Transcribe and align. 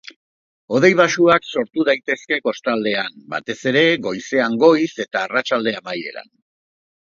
Hodei 0.75 0.89
baxuak 0.99 1.43
sortu 1.55 1.85
daitezke 1.89 2.39
kostaldean, 2.49 3.19
batez 3.35 3.57
ere 3.73 3.85
goizean 4.07 4.57
goiz 4.65 4.89
eta 5.05 5.23
arratsalde 5.23 5.77
amaieran. 5.83 6.35